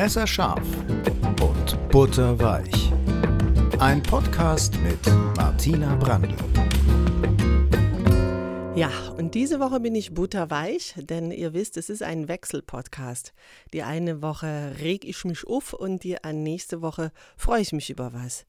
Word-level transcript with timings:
Messerscharf 0.00 0.66
und 1.42 1.90
butterweich. 1.90 2.90
Ein 3.80 4.02
Podcast 4.02 4.74
mit 4.80 4.98
Martina 5.36 5.94
Brandl. 5.96 6.34
Ja, 8.74 8.88
und 9.18 9.34
diese 9.34 9.60
Woche 9.60 9.78
bin 9.78 9.94
ich 9.94 10.14
butterweich, 10.14 10.94
denn 10.96 11.30
ihr 11.30 11.52
wisst, 11.52 11.76
es 11.76 11.90
ist 11.90 12.02
ein 12.02 12.28
Wechselpodcast. 12.28 13.34
Die 13.74 13.82
eine 13.82 14.22
Woche 14.22 14.74
reg 14.80 15.04
ich 15.04 15.22
mich 15.26 15.46
auf 15.46 15.74
und 15.74 16.02
die 16.02 16.16
nächste 16.32 16.80
Woche 16.80 17.12
freue 17.36 17.60
ich 17.60 17.72
mich 17.72 17.90
über 17.90 18.14
was. 18.14 18.46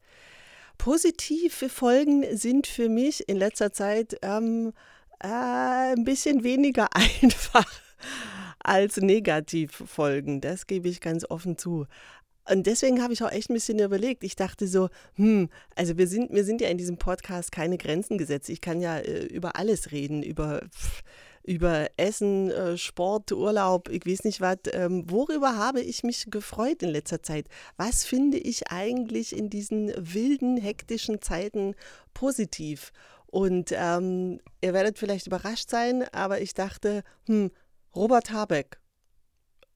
Positive 0.77 1.67
Folgen 1.67 2.23
sind 2.31 2.65
für 2.65 2.87
mich 2.87 3.27
in 3.27 3.35
letzter 3.35 3.73
Zeit 3.73 4.17
ähm, 4.21 4.71
äh, 5.19 5.27
ein 5.27 6.05
bisschen 6.05 6.45
weniger 6.45 6.87
einfach 6.95 7.67
als 8.63 8.97
Negativfolgen. 8.97 10.41
Das 10.41 10.67
gebe 10.67 10.89
ich 10.89 11.01
ganz 11.01 11.25
offen 11.29 11.57
zu. 11.57 11.85
Und 12.49 12.65
deswegen 12.65 13.01
habe 13.01 13.13
ich 13.13 13.23
auch 13.23 13.31
echt 13.31 13.49
ein 13.49 13.53
bisschen 13.53 13.79
überlegt. 13.79 14.23
Ich 14.23 14.35
dachte 14.35 14.67
so, 14.67 14.89
hm, 15.15 15.49
also 15.75 15.97
wir 15.97 16.07
sind, 16.07 16.33
wir 16.33 16.43
sind 16.43 16.59
ja 16.59 16.69
in 16.69 16.77
diesem 16.77 16.97
Podcast 16.97 17.51
keine 17.51 17.77
Grenzen 17.77 18.17
gesetzt. 18.17 18.49
Ich 18.49 18.61
kann 18.61 18.81
ja 18.81 18.97
äh, 18.97 19.25
über 19.25 19.55
alles 19.55 19.91
reden, 19.91 20.23
über, 20.23 20.61
über 21.43 21.87
Essen, 21.97 22.49
äh, 22.49 22.77
Sport, 22.77 23.31
Urlaub, 23.31 23.89
ich 23.89 24.05
weiß 24.05 24.23
nicht 24.23 24.41
was. 24.41 24.57
Ähm, 24.73 25.09
worüber 25.09 25.55
habe 25.55 25.81
ich 25.81 26.03
mich 26.03 26.25
gefreut 26.29 26.81
in 26.81 26.89
letzter 26.89 27.21
Zeit? 27.21 27.47
Was 27.77 28.05
finde 28.05 28.37
ich 28.37 28.71
eigentlich 28.71 29.37
in 29.37 29.49
diesen 29.49 29.93
wilden, 29.97 30.57
hektischen 30.57 31.21
Zeiten 31.21 31.75
positiv? 32.13 32.91
Und 33.27 33.71
ähm, 33.71 34.41
ihr 34.61 34.73
werdet 34.73 34.99
vielleicht 34.99 35.27
überrascht 35.27 35.69
sein, 35.69 36.03
aber 36.11 36.41
ich 36.41 36.53
dachte, 36.53 37.03
hm, 37.27 37.51
Robert 37.95 38.31
Habeck. 38.31 38.79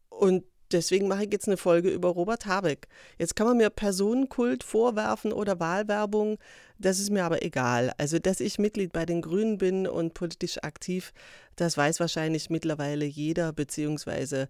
Und 0.09 0.43
deswegen 0.71 1.07
mache 1.07 1.25
ich 1.25 1.31
jetzt 1.31 1.47
eine 1.47 1.57
Folge 1.57 1.89
über 1.89 2.09
Robert 2.09 2.45
Habeck. 2.45 2.87
Jetzt 3.17 3.35
kann 3.35 3.47
man 3.47 3.57
mir 3.57 3.69
Personenkult 3.69 4.63
vorwerfen 4.63 5.33
oder 5.33 5.59
Wahlwerbung, 5.59 6.37
das 6.77 6.99
ist 6.99 7.11
mir 7.11 7.23
aber 7.23 7.43
egal. 7.43 7.93
Also, 7.97 8.19
dass 8.19 8.39
ich 8.39 8.59
Mitglied 8.59 8.91
bei 8.91 9.05
den 9.05 9.21
Grünen 9.21 9.57
bin 9.57 9.87
und 9.87 10.13
politisch 10.13 10.57
aktiv, 10.63 11.13
das 11.55 11.77
weiß 11.77 11.99
wahrscheinlich 11.99 12.49
mittlerweile 12.49 13.05
jeder, 13.05 13.53
beziehungsweise 13.53 14.49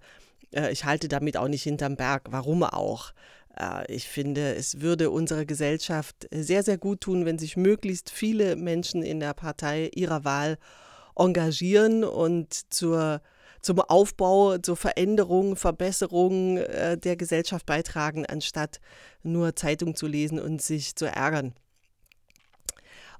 äh, 0.51 0.71
ich 0.71 0.85
halte 0.85 1.07
damit 1.07 1.37
auch 1.37 1.47
nicht 1.47 1.63
hinterm 1.63 1.95
Berg. 1.95 2.23
Warum 2.29 2.63
auch? 2.63 3.13
Äh, 3.57 3.91
ich 3.93 4.07
finde, 4.07 4.55
es 4.55 4.81
würde 4.81 5.11
unserer 5.11 5.45
Gesellschaft 5.45 6.27
sehr, 6.31 6.63
sehr 6.63 6.77
gut 6.77 7.01
tun, 7.01 7.25
wenn 7.25 7.39
sich 7.39 7.57
möglichst 7.57 8.09
viele 8.09 8.55
Menschen 8.55 9.03
in 9.03 9.19
der 9.19 9.33
Partei 9.33 9.91
ihrer 9.93 10.23
Wahl 10.23 10.57
engagieren 11.15 12.03
und 12.03 12.73
zur 12.73 13.21
zum 13.65 13.81
Aufbau, 13.81 14.59
zur 14.59 14.77
Veränderung, 14.77 15.55
Verbesserung 15.55 16.57
äh, 16.57 16.99
der 16.99 17.15
Gesellschaft 17.15 17.65
beitragen, 17.65 18.23
anstatt 18.25 18.79
nur 19.23 19.55
Zeitung 19.55 19.95
zu 19.95 20.05
lesen 20.05 20.39
und 20.39 20.61
sich 20.61 20.95
zu 20.95 21.05
ärgern. 21.05 21.55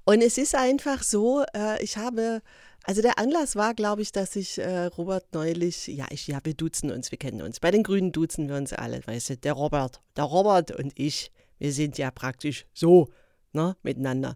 Und 0.04 0.22
es 0.22 0.38
ist 0.38 0.54
einfach 0.54 1.02
so, 1.02 1.44
äh, 1.52 1.82
ich 1.82 1.96
habe, 1.96 2.42
also 2.84 3.02
der 3.02 3.18
Anlass 3.18 3.56
war, 3.56 3.74
glaube 3.74 4.02
ich, 4.02 4.12
dass 4.12 4.36
ich 4.36 4.58
äh, 4.58 4.84
Robert 4.84 5.26
neulich, 5.34 5.88
ja, 5.88 6.06
ich, 6.10 6.28
ja, 6.28 6.38
wir 6.44 6.54
duzen 6.54 6.92
uns, 6.92 7.10
wir 7.10 7.18
kennen 7.18 7.42
uns. 7.42 7.58
Bei 7.58 7.72
den 7.72 7.82
Grünen 7.82 8.12
duzen 8.12 8.48
wir 8.48 8.54
uns 8.54 8.72
alle, 8.72 9.04
weißt 9.04 9.30
du, 9.30 9.36
der 9.38 9.54
Robert, 9.54 10.00
der 10.16 10.24
Robert 10.24 10.70
und 10.70 10.92
ich, 10.94 11.32
wir 11.58 11.72
sind 11.72 11.98
ja 11.98 12.12
praktisch 12.12 12.66
so, 12.72 13.08
ne, 13.52 13.76
miteinander. 13.82 14.34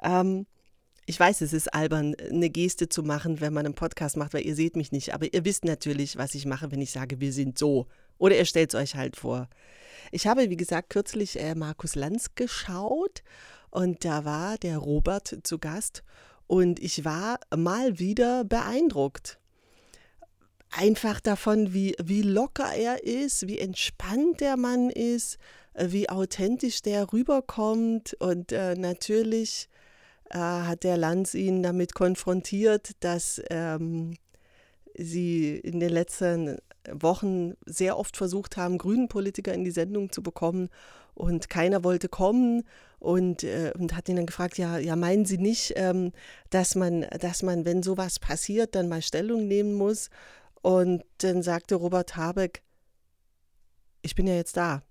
Ähm, 0.00 0.46
ich 1.08 1.18
weiß, 1.18 1.40
es 1.40 1.54
ist 1.54 1.72
albern, 1.72 2.14
eine 2.16 2.50
Geste 2.50 2.90
zu 2.90 3.02
machen, 3.02 3.40
wenn 3.40 3.54
man 3.54 3.64
einen 3.64 3.74
Podcast 3.74 4.18
macht, 4.18 4.34
weil 4.34 4.44
ihr 4.44 4.54
seht 4.54 4.76
mich 4.76 4.92
nicht. 4.92 5.14
Aber 5.14 5.32
ihr 5.32 5.42
wisst 5.46 5.64
natürlich, 5.64 6.18
was 6.18 6.34
ich 6.34 6.44
mache, 6.44 6.70
wenn 6.70 6.82
ich 6.82 6.90
sage, 6.90 7.18
wir 7.18 7.32
sind 7.32 7.56
so. 7.56 7.86
Oder 8.18 8.36
ihr 8.36 8.44
stellt 8.44 8.74
es 8.74 8.78
euch 8.78 8.94
halt 8.94 9.16
vor. 9.16 9.48
Ich 10.12 10.26
habe, 10.26 10.50
wie 10.50 10.56
gesagt, 10.58 10.90
kürzlich 10.90 11.40
äh, 11.40 11.54
Markus 11.54 11.94
Lanz 11.94 12.34
geschaut 12.34 13.22
und 13.70 14.04
da 14.04 14.26
war 14.26 14.58
der 14.58 14.76
Robert 14.76 15.38
zu 15.44 15.58
Gast 15.58 16.02
und 16.46 16.78
ich 16.78 17.06
war 17.06 17.40
mal 17.56 17.98
wieder 17.98 18.44
beeindruckt. 18.44 19.38
Einfach 20.72 21.20
davon, 21.20 21.72
wie, 21.72 21.96
wie 22.02 22.20
locker 22.20 22.74
er 22.74 23.02
ist, 23.02 23.48
wie 23.48 23.58
entspannt 23.58 24.42
der 24.42 24.58
Mann 24.58 24.90
ist, 24.90 25.38
äh, 25.72 25.86
wie 25.88 26.10
authentisch 26.10 26.82
der 26.82 27.14
rüberkommt 27.14 28.12
und 28.20 28.52
äh, 28.52 28.74
natürlich 28.74 29.70
äh, 30.30 30.38
hat 30.38 30.84
der 30.84 30.96
Lanz 30.96 31.34
ihn 31.34 31.62
damit 31.62 31.94
konfrontiert, 31.94 32.92
dass 33.00 33.40
ähm, 33.50 34.14
sie 34.94 35.56
in 35.56 35.80
den 35.80 35.90
letzten 35.90 36.58
Wochen 36.92 37.54
sehr 37.66 37.98
oft 37.98 38.16
versucht 38.16 38.56
haben, 38.56 38.78
grünen 38.78 39.08
Politiker 39.08 39.52
in 39.52 39.64
die 39.64 39.70
Sendung 39.70 40.10
zu 40.10 40.22
bekommen 40.22 40.68
und 41.14 41.48
keiner 41.48 41.84
wollte 41.84 42.08
kommen 42.08 42.64
und, 42.98 43.44
äh, 43.44 43.72
und 43.78 43.94
hat 43.94 44.08
ihn 44.08 44.16
dann 44.16 44.26
gefragt, 44.26 44.58
ja, 44.58 44.78
ja, 44.78 44.96
meinen 44.96 45.24
Sie 45.24 45.38
nicht, 45.38 45.74
ähm, 45.76 46.12
dass 46.50 46.74
man, 46.74 47.02
dass 47.20 47.42
man, 47.42 47.64
wenn 47.64 47.82
sowas 47.82 48.18
passiert, 48.18 48.74
dann 48.74 48.88
mal 48.88 49.02
Stellung 49.02 49.46
nehmen 49.46 49.74
muss? 49.74 50.10
Und 50.62 51.04
dann 51.18 51.42
sagte 51.42 51.76
Robert 51.76 52.16
Habeck, 52.16 52.62
ich 54.02 54.14
bin 54.14 54.26
ja 54.26 54.34
jetzt 54.34 54.56
da. 54.56 54.82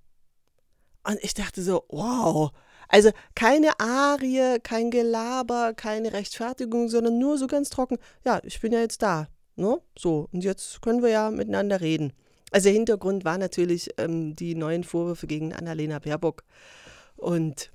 Und 1.03 1.17
ich 1.23 1.33
dachte 1.33 1.61
so, 1.61 1.85
wow, 1.89 2.51
also 2.87 3.11
keine 3.35 3.79
Arie, 3.79 4.59
kein 4.61 4.91
Gelaber, 4.91 5.73
keine 5.73 6.13
Rechtfertigung, 6.13 6.89
sondern 6.89 7.19
nur 7.19 7.37
so 7.37 7.47
ganz 7.47 7.69
trocken, 7.69 7.97
ja, 8.25 8.39
ich 8.43 8.59
bin 8.61 8.71
ja 8.71 8.79
jetzt 8.79 9.01
da. 9.01 9.27
Ne? 9.55 9.79
So, 9.97 10.29
und 10.31 10.43
jetzt 10.43 10.81
können 10.81 11.01
wir 11.01 11.09
ja 11.09 11.31
miteinander 11.31 11.81
reden. 11.81 12.13
Also 12.51 12.65
der 12.65 12.73
Hintergrund 12.73 13.25
war 13.25 13.37
natürlich 13.37 13.89
ähm, 13.97 14.35
die 14.35 14.55
neuen 14.55 14.83
Vorwürfe 14.83 15.27
gegen 15.27 15.53
Annalena 15.53 15.99
Baerbock. 15.99 16.43
Und 17.15 17.71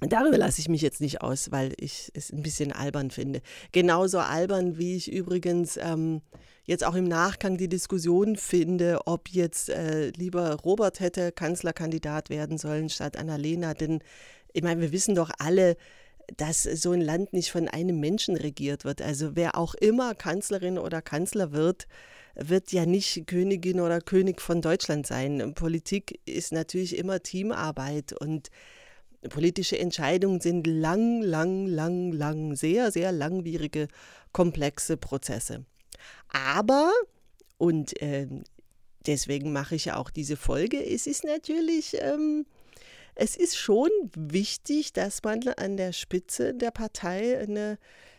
darüber 0.00 0.38
lasse 0.38 0.60
ich 0.60 0.68
mich 0.68 0.82
jetzt 0.82 1.00
nicht 1.00 1.22
aus, 1.22 1.50
weil 1.50 1.74
ich 1.78 2.10
es 2.14 2.32
ein 2.32 2.42
bisschen 2.42 2.72
albern 2.72 3.10
finde. 3.10 3.40
Genauso 3.72 4.18
albern, 4.18 4.78
wie 4.78 4.96
ich 4.96 5.12
übrigens 5.12 5.76
ähm, 5.76 6.20
jetzt 6.64 6.84
auch 6.84 6.94
im 6.94 7.04
Nachgang 7.04 7.56
die 7.56 7.68
Diskussion 7.68 8.36
finde, 8.36 9.00
ob 9.06 9.28
jetzt 9.28 9.70
äh, 9.70 10.10
lieber 10.10 10.54
Robert 10.56 11.00
hätte 11.00 11.32
Kanzlerkandidat 11.32 12.30
werden 12.30 12.58
sollen 12.58 12.88
statt 12.88 13.16
Annalena. 13.16 13.74
Denn 13.74 14.00
ich 14.52 14.62
meine, 14.62 14.80
wir 14.80 14.92
wissen 14.92 15.14
doch 15.14 15.30
alle, 15.38 15.76
dass 16.36 16.62
so 16.62 16.92
ein 16.92 17.00
Land 17.00 17.32
nicht 17.32 17.50
von 17.50 17.68
einem 17.68 18.00
Menschen 18.00 18.36
regiert 18.36 18.84
wird. 18.84 19.02
Also 19.02 19.36
wer 19.36 19.56
auch 19.56 19.74
immer 19.74 20.14
Kanzlerin 20.14 20.78
oder 20.78 21.02
Kanzler 21.02 21.52
wird, 21.52 21.86
wird 22.34 22.72
ja 22.72 22.86
nicht 22.86 23.26
Königin 23.26 23.80
oder 23.80 24.00
König 24.00 24.40
von 24.40 24.60
Deutschland 24.62 25.06
sein. 25.06 25.54
Politik 25.54 26.20
ist 26.24 26.52
natürlich 26.52 26.96
immer 26.96 27.22
Teamarbeit 27.22 28.12
und 28.12 28.48
politische 29.30 29.78
Entscheidungen 29.78 30.40
sind 30.40 30.66
lang, 30.66 31.22
lang, 31.22 31.66
lang, 31.66 32.12
lang, 32.12 32.56
sehr, 32.56 32.90
sehr 32.90 33.12
langwierige, 33.12 33.88
komplexe 34.32 34.96
Prozesse. 34.96 35.64
Aber, 36.28 36.92
und 37.58 38.00
äh, 38.02 38.28
deswegen 39.06 39.52
mache 39.52 39.76
ich 39.76 39.86
ja 39.86 39.96
auch 39.96 40.10
diese 40.10 40.36
Folge, 40.36 40.84
es 40.84 41.06
ist 41.06 41.24
natürlich, 41.24 41.96
ähm, 42.00 42.46
es 43.14 43.36
ist 43.36 43.56
schon 43.56 43.90
wichtig, 44.16 44.92
dass 44.92 45.22
man 45.22 45.46
an 45.56 45.76
der 45.76 45.92
Spitze 45.92 46.54
der 46.54 46.70
Partei 46.70 47.38
eine, 47.38 47.78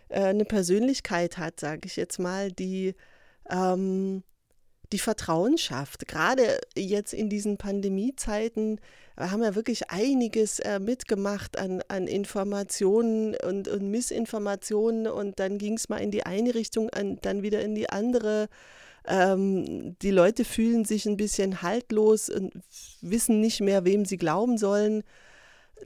äh, 0.09 0.21
eine 0.21 0.45
Persönlichkeit 0.45 1.37
hat, 1.37 1.59
sage 1.59 1.81
ich 1.85 1.95
jetzt 1.95 2.19
mal, 2.19 2.51
die 2.51 2.95
ähm, 3.49 4.23
die 4.95 4.99
Vertrauen 4.99 5.57
schafft. 5.57 6.07
Gerade 6.07 6.61
jetzt 6.73 7.13
in 7.13 7.27
diesen 7.29 7.57
Pandemiezeiten 7.57 8.79
haben 9.17 9.41
wir 9.41 9.53
wirklich 9.53 9.89
einiges 9.89 10.59
äh, 10.59 10.79
mitgemacht 10.79 11.59
an, 11.59 11.83
an 11.89 12.07
Informationen 12.07 13.35
und, 13.35 13.67
und 13.67 13.91
Missinformationen 13.91 15.07
und 15.07 15.37
dann 15.37 15.57
ging 15.57 15.73
es 15.73 15.89
mal 15.89 15.97
in 15.97 16.11
die 16.11 16.25
eine 16.25 16.55
Richtung, 16.55 16.89
an, 16.91 17.19
dann 17.21 17.43
wieder 17.43 17.61
in 17.61 17.75
die 17.75 17.89
andere. 17.89 18.47
Ähm, 19.05 19.97
die 20.01 20.11
Leute 20.11 20.45
fühlen 20.45 20.85
sich 20.85 21.05
ein 21.05 21.17
bisschen 21.17 21.61
haltlos 21.61 22.29
und 22.29 22.53
wissen 23.01 23.41
nicht 23.41 23.59
mehr, 23.59 23.83
wem 23.83 24.05
sie 24.05 24.17
glauben 24.17 24.57
sollen. 24.57 25.03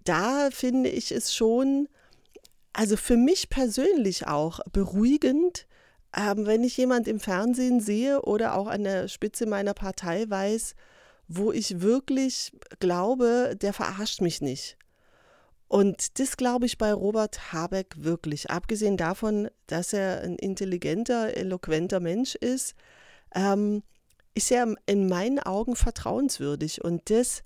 Da 0.04 0.50
finde 0.52 0.92
ich 0.92 1.12
es 1.12 1.34
schon, 1.34 1.88
also 2.74 2.96
für 2.96 3.18
mich 3.18 3.50
persönlich 3.50 4.28
auch 4.28 4.60
beruhigend, 4.72 5.66
ähm, 6.16 6.46
wenn 6.46 6.64
ich 6.64 6.78
jemand 6.78 7.08
im 7.08 7.20
Fernsehen 7.20 7.80
sehe 7.82 8.22
oder 8.22 8.56
auch 8.56 8.68
an 8.68 8.84
der 8.84 9.08
Spitze 9.08 9.46
meiner 9.46 9.74
Partei 9.74 10.30
weiß, 10.30 10.76
wo 11.28 11.52
ich 11.52 11.82
wirklich 11.82 12.52
glaube, 12.80 13.56
der 13.60 13.74
verarscht 13.74 14.22
mich 14.22 14.42
nicht. 14.42 14.78
Und 15.68 16.20
das 16.20 16.36
glaube 16.36 16.66
ich 16.66 16.80
bei 16.80 16.92
Robert 16.92 17.54
Habeck 17.54 17.96
wirklich. 17.98 18.50
Abgesehen 18.50 18.98
davon, 18.98 19.50
dass 19.68 19.94
er 19.94 20.22
ein 20.22 20.36
intelligenter, 20.36 21.38
eloquenter 21.38 22.00
Mensch 22.00 22.34
ist, 22.34 22.74
ähm, 23.36 23.84
ist 24.34 24.52
er 24.52 24.74
in 24.88 25.08
meinen 25.08 25.38
Augen 25.38 25.76
vertrauenswürdig. 25.76 26.84
Und 26.84 27.12
das 27.12 27.44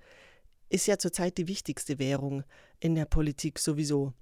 ist 0.69 0.87
ja 0.87 0.97
zurzeit 0.97 1.37
die 1.37 1.49
wichtigste 1.49 1.99
Währung 1.99 2.43
in 2.79 2.95
der 2.95 3.05
Politik 3.05 3.59
sowieso. 3.59 4.13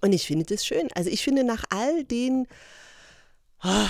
Und 0.00 0.12
ich 0.12 0.26
finde 0.26 0.46
das 0.46 0.64
schön. 0.64 0.88
Also 0.94 1.10
ich 1.10 1.24
finde 1.24 1.42
nach 1.42 1.64
all 1.70 2.04
den 2.04 2.46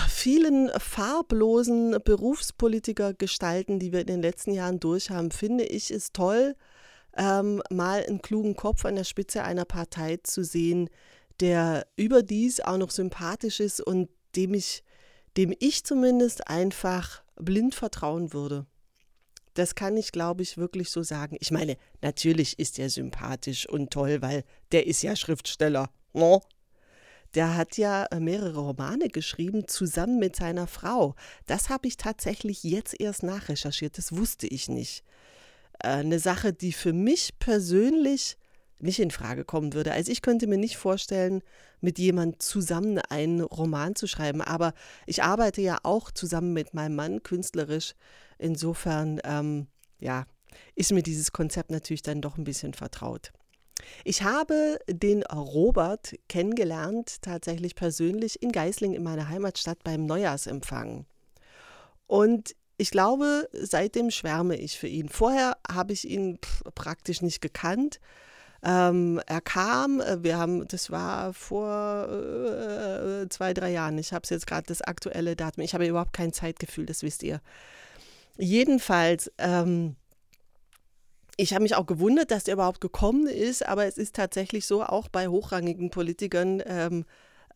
vielen 0.08 0.70
farblosen 0.78 1.96
Berufspolitiker-Gestalten, 2.04 3.78
die 3.78 3.92
wir 3.92 4.00
in 4.00 4.06
den 4.06 4.22
letzten 4.22 4.52
Jahren 4.52 4.80
durch 4.80 5.10
haben, 5.10 5.30
finde 5.30 5.64
ich 5.64 5.90
es 5.90 6.12
toll, 6.12 6.56
ähm, 7.16 7.62
mal 7.70 8.04
einen 8.04 8.22
klugen 8.22 8.56
Kopf 8.56 8.84
an 8.84 8.96
der 8.96 9.04
Spitze 9.04 9.44
einer 9.44 9.64
Partei 9.64 10.18
zu 10.22 10.44
sehen, 10.44 10.90
der 11.40 11.86
überdies 11.96 12.60
auch 12.60 12.76
noch 12.76 12.90
sympathisch 12.90 13.60
ist 13.60 13.80
und 13.80 14.08
dem 14.36 14.54
ich, 14.54 14.82
dem 15.36 15.54
ich 15.58 15.84
zumindest 15.84 16.48
einfach 16.48 17.22
blind 17.36 17.74
vertrauen 17.74 18.32
würde. 18.32 18.66
Das 19.54 19.74
kann 19.74 19.96
ich, 19.96 20.12
glaube 20.12 20.42
ich, 20.42 20.58
wirklich 20.58 20.90
so 20.90 21.02
sagen. 21.02 21.36
Ich 21.40 21.50
meine, 21.50 21.76
natürlich 22.02 22.58
ist 22.58 22.78
er 22.78 22.90
sympathisch 22.90 23.68
und 23.68 23.90
toll, 23.90 24.22
weil 24.22 24.44
der 24.72 24.86
ist 24.86 25.02
ja 25.02 25.16
Schriftsteller. 25.16 25.90
No? 26.12 26.42
Der 27.34 27.56
hat 27.56 27.76
ja 27.76 28.04
äh, 28.06 28.20
mehrere 28.20 28.60
Romane 28.60 29.08
geschrieben, 29.08 29.68
zusammen 29.68 30.18
mit 30.18 30.36
seiner 30.36 30.66
Frau. 30.66 31.14
Das 31.46 31.68
habe 31.68 31.86
ich 31.86 31.96
tatsächlich 31.96 32.64
jetzt 32.64 32.98
erst 32.98 33.22
nachrecherchiert, 33.22 33.98
das 33.98 34.16
wusste 34.16 34.46
ich 34.46 34.68
nicht. 34.68 35.04
Äh, 35.78 35.88
eine 35.88 36.18
Sache, 36.18 36.52
die 36.52 36.72
für 36.72 36.92
mich 36.92 37.38
persönlich 37.38 38.36
nicht 38.82 38.98
in 38.98 39.10
Frage 39.10 39.44
kommen 39.44 39.74
würde. 39.74 39.92
Also 39.92 40.10
ich 40.10 40.22
könnte 40.22 40.46
mir 40.46 40.58
nicht 40.58 40.76
vorstellen, 40.76 41.42
mit 41.80 41.98
jemand 41.98 42.42
zusammen 42.42 42.98
einen 42.98 43.40
Roman 43.42 43.94
zu 43.94 44.06
schreiben. 44.06 44.40
Aber 44.40 44.72
ich 45.06 45.22
arbeite 45.22 45.60
ja 45.60 45.78
auch 45.82 46.10
zusammen 46.10 46.52
mit 46.52 46.74
meinem 46.74 46.96
Mann 46.96 47.22
künstlerisch. 47.22 47.94
Insofern, 48.38 49.20
ähm, 49.24 49.66
ja, 49.98 50.26
ist 50.74 50.92
mir 50.92 51.02
dieses 51.02 51.32
Konzept 51.32 51.70
natürlich 51.70 52.02
dann 52.02 52.22
doch 52.22 52.38
ein 52.38 52.44
bisschen 52.44 52.74
vertraut. 52.74 53.32
Ich 54.04 54.22
habe 54.22 54.78
den 54.88 55.22
Robert 55.24 56.14
kennengelernt, 56.28 57.22
tatsächlich 57.22 57.74
persönlich 57.74 58.42
in 58.42 58.52
Geisling 58.52 58.94
in 58.94 59.02
meiner 59.02 59.28
Heimatstadt 59.28 59.82
beim 59.84 60.06
Neujahrsempfang. 60.06 61.06
Und 62.06 62.56
ich 62.76 62.90
glaube, 62.90 63.48
seitdem 63.52 64.10
schwärme 64.10 64.56
ich 64.56 64.78
für 64.78 64.88
ihn. 64.88 65.08
Vorher 65.08 65.58
habe 65.70 65.92
ich 65.92 66.08
ihn 66.08 66.38
praktisch 66.74 67.20
nicht 67.20 67.40
gekannt. 67.40 68.00
Ähm, 68.62 69.20
er 69.26 69.40
kam, 69.40 70.00
äh, 70.00 70.22
wir 70.22 70.38
haben, 70.38 70.66
das 70.68 70.90
war 70.90 71.32
vor 71.32 72.08
äh, 72.08 73.28
zwei, 73.28 73.54
drei 73.54 73.70
Jahren. 73.70 73.98
Ich 73.98 74.12
habe 74.12 74.22
es 74.24 74.30
jetzt 74.30 74.46
gerade 74.46 74.66
das 74.66 74.82
aktuelle 74.82 75.36
Datum. 75.36 75.64
Ich 75.64 75.74
habe 75.74 75.86
überhaupt 75.86 76.12
kein 76.12 76.32
Zeitgefühl, 76.32 76.86
das 76.86 77.02
wisst 77.02 77.22
ihr. 77.22 77.40
Jedenfalls, 78.38 79.30
ähm, 79.38 79.96
ich 81.40 81.54
habe 81.54 81.62
mich 81.62 81.74
auch 81.74 81.86
gewundert, 81.86 82.30
dass 82.30 82.44
der 82.44 82.54
überhaupt 82.54 82.80
gekommen 82.80 83.26
ist, 83.26 83.66
aber 83.66 83.86
es 83.86 83.96
ist 83.96 84.14
tatsächlich 84.14 84.66
so, 84.66 84.82
auch 84.82 85.08
bei 85.08 85.28
hochrangigen 85.28 85.90
Politikern, 85.90 86.62
ähm, 86.66 87.06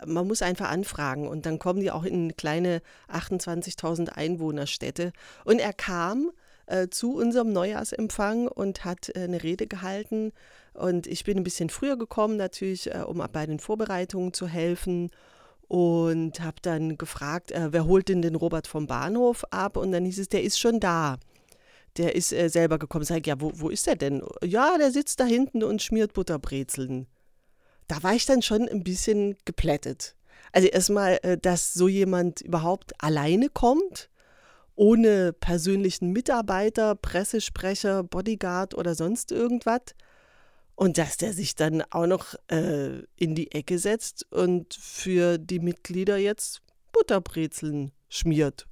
man 0.06 0.26
muss 0.26 0.42
einfach 0.42 0.70
anfragen 0.70 1.28
und 1.28 1.46
dann 1.46 1.58
kommen 1.58 1.81
die 1.81 1.90
auch 1.90 2.04
in 2.04 2.36
kleine 2.36 2.82
28.000 3.12 4.08
Einwohnerstädte. 4.08 5.12
Und 5.44 5.60
er 5.60 5.72
kam 5.72 6.31
äh, 6.66 6.88
zu 6.88 7.14
unserem 7.14 7.52
Neujahrsempfang 7.52 8.48
und 8.48 8.84
hat 8.84 9.10
äh, 9.14 9.20
eine 9.20 9.42
Rede 9.42 9.66
gehalten. 9.66 10.32
Und 10.72 11.06
ich 11.06 11.25
bin 11.25 11.38
ein 11.38 11.44
bisschen 11.44 11.69
früher 11.69 11.96
gekommen, 11.96 12.36
natürlich, 12.36 12.92
äh, 12.92 13.04
um 13.06 13.25
bei 13.32 13.46
den 13.46 13.60
Vorbereitungen 13.60 14.32
zu 14.32 14.48
helfen. 14.48 15.10
Und 15.69 16.40
habe 16.40 16.56
dann 16.60 16.98
gefragt, 16.98 17.52
äh, 17.52 17.72
wer 17.72 17.86
holt 17.86 18.08
denn 18.08 18.22
den 18.22 18.34
Robert 18.34 18.66
vom 18.66 18.86
Bahnhof 18.86 19.44
ab? 19.50 19.76
Und 19.76 19.92
dann 19.92 20.04
hieß 20.04 20.19
es, 20.19 20.28
der 20.28 20.42
ist 20.42 20.58
schon 20.58 20.81
da 20.81 21.19
der 21.96 22.14
ist 22.14 22.32
äh, 22.32 22.49
selber 22.49 22.79
gekommen. 22.79 23.05
Sag 23.05 23.19
ich, 23.19 23.26
ja, 23.26 23.41
wo, 23.41 23.52
wo 23.55 23.70
ist 23.70 23.87
der 23.87 23.96
denn? 23.96 24.23
Ja, 24.43 24.76
der 24.79 24.91
sitzt 24.91 25.20
da 25.20 25.25
hinten 25.25 25.62
und 25.62 25.82
schmiert 25.82 26.12
Butterbrezeln. 26.12 27.06
Da 27.88 28.02
war 28.02 28.14
ich 28.14 28.26
dann 28.26 28.43
schon 28.43 28.69
ein 28.69 28.82
bisschen 28.82 29.37
geplättet. 29.44 30.17
Also 30.52 30.69
erstmal, 30.69 31.19
äh, 31.23 31.38
dass 31.38 31.75
so 31.75 31.88
jemand 31.88 32.41
überhaupt 32.41 32.93
alleine 33.02 33.49
kommt, 33.49 34.11
ohne 34.76 35.32
persönlichen 35.32 36.12
Mitarbeiter, 36.12 36.94
Pressesprecher, 36.94 38.02
Bodyguard 38.02 38.75
oder 38.75 38.94
sonst 38.94 39.32
irgendwas. 39.32 39.82
Und 40.76 40.99
dass 40.99 41.17
der 41.17 41.32
sich 41.32 41.55
dann 41.55 41.82
auch 41.91 42.06
noch 42.06 42.35
äh, 42.49 43.02
in 43.17 43.37
die 43.37 43.52
Ecke 43.52 43.79
setzt 43.79 44.31
und 44.32 44.75
für 44.75 45.38
die 45.38 45.61
Mitglieder 45.61 46.17
jetzt 46.17 46.62
Butterbrezeln 46.93 47.93
schmiert. 48.08 48.67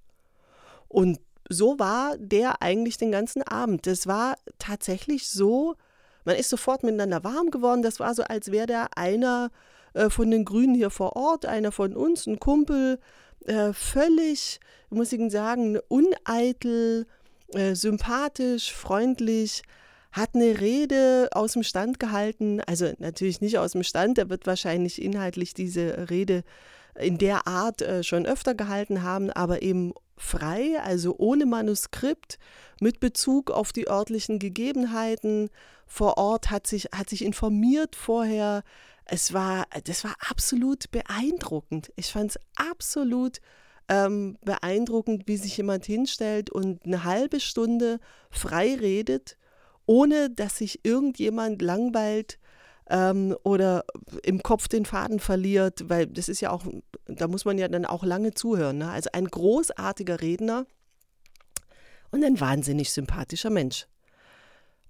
Und 0.88 1.20
so 1.52 1.78
war 1.78 2.16
der 2.18 2.62
eigentlich 2.62 2.96
den 2.96 3.12
ganzen 3.12 3.42
Abend. 3.42 3.86
Das 3.86 4.06
war 4.06 4.36
tatsächlich 4.58 5.28
so, 5.28 5.74
man 6.24 6.36
ist 6.36 6.50
sofort 6.50 6.82
miteinander 6.82 7.24
warm 7.24 7.50
geworden. 7.50 7.82
Das 7.82 8.00
war 8.00 8.14
so, 8.14 8.22
als 8.22 8.50
wäre 8.50 8.66
der 8.66 8.96
einer 8.96 9.50
äh, 9.94 10.10
von 10.10 10.30
den 10.30 10.44
Grünen 10.44 10.74
hier 10.74 10.90
vor 10.90 11.16
Ort, 11.16 11.46
einer 11.46 11.72
von 11.72 11.94
uns, 11.94 12.26
ein 12.26 12.38
Kumpel, 12.38 12.98
äh, 13.46 13.72
völlig, 13.72 14.60
muss 14.90 15.12
ich 15.12 15.32
sagen, 15.32 15.78
uneitel, 15.88 17.06
äh, 17.54 17.74
sympathisch, 17.74 18.72
freundlich, 18.72 19.62
hat 20.12 20.34
eine 20.34 20.60
Rede 20.60 21.28
aus 21.32 21.54
dem 21.54 21.62
Stand 21.62 21.98
gehalten. 21.98 22.60
Also 22.60 22.92
natürlich 22.98 23.40
nicht 23.40 23.58
aus 23.58 23.72
dem 23.72 23.82
Stand, 23.82 24.18
er 24.18 24.28
wird 24.28 24.46
wahrscheinlich 24.46 25.00
inhaltlich 25.00 25.54
diese 25.54 26.10
Rede 26.10 26.44
in 26.98 27.18
der 27.18 27.46
Art 27.46 27.80
äh, 27.80 28.02
schon 28.02 28.26
öfter 28.26 28.54
gehalten 28.54 29.02
haben, 29.02 29.30
aber 29.30 29.62
eben 29.62 29.94
frei, 30.22 30.80
also 30.80 31.16
ohne 31.18 31.46
Manuskript, 31.46 32.38
mit 32.80 33.00
Bezug 33.00 33.50
auf 33.50 33.72
die 33.72 33.88
örtlichen 33.88 34.38
Gegebenheiten. 34.38 35.50
Vor 35.86 36.16
Ort 36.16 36.50
hat 36.50 36.66
sich, 36.66 36.88
hat 36.94 37.10
sich 37.10 37.24
informiert 37.24 37.96
vorher. 37.96 38.62
Es 39.04 39.32
war, 39.32 39.66
das 39.84 40.04
war 40.04 40.14
absolut 40.30 40.90
beeindruckend. 40.90 41.92
Ich 41.96 42.12
fand 42.12 42.30
es 42.30 42.38
absolut 42.56 43.38
ähm, 43.88 44.38
beeindruckend, 44.44 45.26
wie 45.26 45.36
sich 45.36 45.56
jemand 45.56 45.84
hinstellt 45.84 46.50
und 46.50 46.84
eine 46.84 47.04
halbe 47.04 47.40
Stunde 47.40 47.98
frei 48.30 48.76
redet, 48.76 49.36
ohne 49.86 50.30
dass 50.30 50.56
sich 50.56 50.84
irgendjemand 50.84 51.60
langweilt 51.60 52.38
ähm, 52.88 53.36
oder 53.42 53.84
im 54.22 54.42
Kopf 54.42 54.68
den 54.68 54.84
Faden 54.84 55.18
verliert, 55.18 55.88
weil 55.88 56.06
das 56.06 56.28
ist 56.28 56.40
ja 56.40 56.50
auch, 56.50 56.64
da 57.06 57.28
muss 57.28 57.44
man 57.44 57.58
ja 57.58 57.68
dann 57.68 57.86
auch 57.86 58.04
lange 58.04 58.32
zuhören. 58.32 58.78
Ne? 58.78 58.90
Also 58.90 59.10
ein 59.12 59.26
großartiger 59.26 60.20
Redner 60.20 60.66
und 62.10 62.24
ein 62.24 62.40
wahnsinnig 62.40 62.92
sympathischer 62.92 63.50
Mensch. 63.50 63.86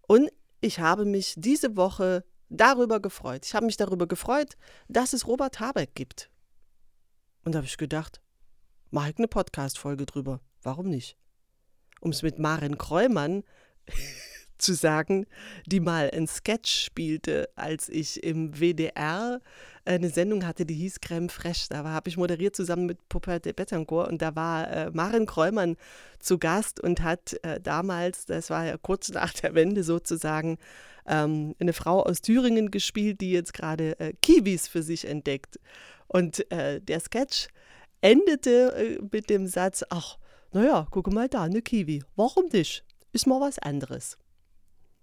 Und 0.06 0.30
ich 0.60 0.80
habe 0.80 1.04
mich 1.04 1.34
diese 1.36 1.76
Woche 1.76 2.24
darüber 2.48 3.00
gefreut. 3.00 3.46
Ich 3.46 3.54
habe 3.54 3.66
mich 3.66 3.76
darüber 3.76 4.06
gefreut, 4.06 4.56
dass 4.88 5.12
es 5.12 5.26
Robert 5.26 5.58
Habeck 5.60 5.94
gibt. 5.94 6.30
Und 7.44 7.52
da 7.52 7.58
habe 7.58 7.66
ich 7.66 7.78
gedacht, 7.78 8.20
mache 8.90 9.10
ich 9.10 9.18
eine 9.18 9.28
Podcast-Folge 9.28 10.06
drüber. 10.06 10.40
Warum 10.62 10.88
nicht? 10.88 11.16
Um 12.00 12.10
es 12.10 12.22
mit 12.22 12.38
Maren 12.38 12.78
Kräumann 12.78 13.42
zu 14.62 14.74
sagen, 14.74 15.26
die 15.66 15.80
mal 15.80 16.10
ein 16.12 16.26
Sketch 16.26 16.84
spielte, 16.84 17.48
als 17.56 17.88
ich 17.88 18.22
im 18.22 18.52
WDR 18.54 19.40
eine 19.84 20.10
Sendung 20.10 20.46
hatte, 20.46 20.64
die 20.64 20.74
hieß 20.74 21.00
Crème 21.00 21.30
Fraiche. 21.30 21.66
Da 21.70 21.84
habe 21.84 22.08
ich 22.08 22.16
moderiert 22.16 22.54
zusammen 22.54 22.86
mit 22.86 23.08
Poupette 23.08 23.40
de 23.40 23.52
Betancourt 23.52 24.08
und 24.08 24.22
da 24.22 24.36
war 24.36 24.70
äh, 24.70 24.90
Maren 24.92 25.26
Kräumann 25.26 25.76
zu 26.20 26.38
Gast 26.38 26.80
und 26.80 27.02
hat 27.02 27.36
äh, 27.42 27.60
damals, 27.60 28.26
das 28.26 28.50
war 28.50 28.64
ja 28.64 28.76
kurz 28.76 29.10
nach 29.10 29.32
der 29.32 29.54
Wende 29.54 29.82
sozusagen, 29.82 30.58
ähm, 31.06 31.54
eine 31.58 31.72
Frau 31.72 32.04
aus 32.04 32.20
Thüringen 32.22 32.70
gespielt, 32.70 33.20
die 33.20 33.32
jetzt 33.32 33.54
gerade 33.54 33.98
äh, 33.98 34.12
Kiwis 34.22 34.68
für 34.68 34.82
sich 34.82 35.06
entdeckt. 35.06 35.58
Und 36.06 36.50
äh, 36.52 36.80
der 36.80 37.00
Sketch 37.00 37.48
endete 38.00 38.74
äh, 38.76 38.98
mit 39.10 39.30
dem 39.30 39.46
Satz, 39.46 39.84
ach, 39.90 40.18
naja, 40.52 40.86
gucke 40.90 41.10
mal 41.10 41.28
da, 41.28 41.42
eine 41.42 41.62
Kiwi. 41.62 42.04
Warum 42.14 42.46
nicht? 42.52 42.84
Ist 43.12 43.26
mal 43.26 43.40
was 43.40 43.58
anderes. 43.58 44.18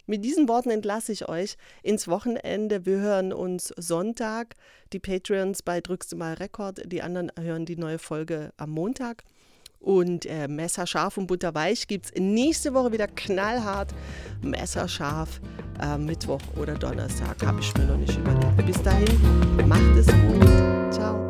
Mit 0.09 0.25
diesen 0.25 0.47
Worten 0.49 0.71
entlasse 0.71 1.11
ich 1.11 1.29
euch 1.29 1.55
ins 1.83 2.07
Wochenende. 2.07 2.87
Wir 2.87 2.97
hören 2.97 3.31
uns 3.31 3.71
Sonntag. 3.77 4.55
Die 4.91 4.97
Patreons 4.97 5.61
bei 5.61 5.81
Drückst 5.81 6.15
mal 6.15 6.33
Rekord. 6.33 6.81
Die 6.91 7.03
anderen 7.03 7.31
hören 7.39 7.67
die 7.67 7.75
neue 7.75 7.99
Folge 7.99 8.51
am 8.57 8.71
Montag. 8.71 9.23
Und 9.79 10.25
äh, 10.25 10.47
Messerscharf 10.47 11.17
und 11.17 11.27
Butterweich 11.27 11.85
gibt 11.85 12.07
es 12.07 12.11
nächste 12.19 12.73
Woche 12.73 12.91
wieder 12.91 13.05
knallhart. 13.05 13.93
Messerscharf 14.41 15.39
äh, 15.79 15.95
Mittwoch 15.99 16.41
oder 16.59 16.73
Donnerstag. 16.73 17.45
Habe 17.45 17.59
ich 17.59 17.71
mir 17.77 17.85
noch 17.85 17.97
nicht 17.97 18.17
überlegt. 18.17 18.65
Bis 18.65 18.81
dahin, 18.81 19.67
macht 19.67 19.95
es 19.95 20.07
gut. 20.07 20.91
Ciao. 20.91 21.28